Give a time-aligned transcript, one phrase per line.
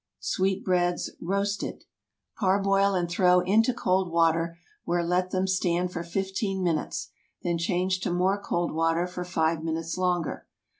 [0.21, 1.83] SWEET BREADS (Roasted.)
[2.39, 7.11] Parboil and throw into cold water, where let them stand for fifteen minutes.
[7.43, 10.47] Then change to more cold water for five minutes longer.